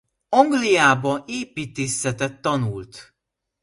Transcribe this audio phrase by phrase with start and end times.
[0.29, 3.13] Angliában építészetet tanult.